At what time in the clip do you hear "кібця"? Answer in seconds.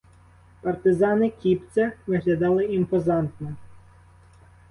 1.29-1.91